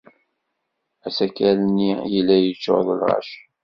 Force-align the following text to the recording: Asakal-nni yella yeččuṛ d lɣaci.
Asakal-nni 1.07 1.93
yella 2.13 2.35
yeččuṛ 2.39 2.79
d 2.87 2.89
lɣaci. 2.99 3.37